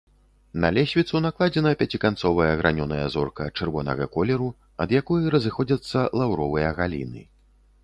[0.61, 4.49] На лесвіцу накладзена пяціканцовая гранёная зорка чырвонага колеру,
[4.85, 7.21] ад якой разыходзяцца лаўровыя галіны.